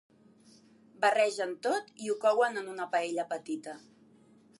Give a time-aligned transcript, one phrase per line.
[1.03, 3.77] Barregen tot i ho couen en una paella petita.